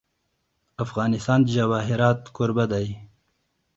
افغانستان 0.83 1.39
د 1.43 1.47
جواهرات 1.57 2.19
کوربه 2.35 2.65
دی. 2.71 2.87